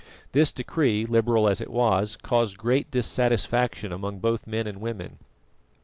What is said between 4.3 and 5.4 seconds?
men and women.